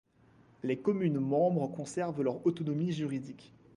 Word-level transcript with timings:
Les 0.63 0.79
communes 0.79 1.19
membres 1.19 1.67
conservent 1.67 2.23
leur 2.23 2.43
autonomie 2.47 2.91
juridique. 2.91 3.53